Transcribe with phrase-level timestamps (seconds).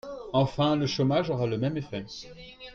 [0.33, 2.05] Enfin, le chômage aura le même effet.